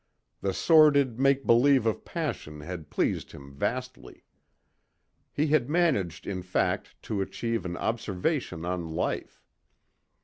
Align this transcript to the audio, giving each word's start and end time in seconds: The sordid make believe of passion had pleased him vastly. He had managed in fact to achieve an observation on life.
The 0.39 0.51
sordid 0.51 1.19
make 1.19 1.45
believe 1.45 1.85
of 1.85 2.03
passion 2.03 2.61
had 2.61 2.89
pleased 2.89 3.33
him 3.33 3.53
vastly. 3.53 4.23
He 5.31 5.45
had 5.49 5.69
managed 5.69 6.25
in 6.25 6.41
fact 6.41 6.95
to 7.03 7.21
achieve 7.21 7.65
an 7.65 7.77
observation 7.77 8.65
on 8.65 8.87
life. 8.89 9.43